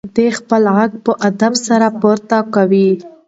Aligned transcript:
دی 0.15 0.27
خپل 0.39 0.63
غږ 0.77 0.91
په 1.05 1.11
ادب 1.27 1.53
سره 1.67 1.87
پورته 1.99 2.37
کوي. 2.53 2.89